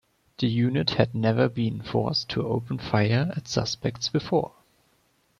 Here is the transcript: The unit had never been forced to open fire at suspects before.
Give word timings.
The 0.39 0.47
unit 0.47 0.89
had 0.89 1.13
never 1.13 1.47
been 1.47 1.83
forced 1.83 2.27
to 2.29 2.47
open 2.47 2.79
fire 2.79 3.31
at 3.35 3.47
suspects 3.47 4.09
before. 4.09 4.53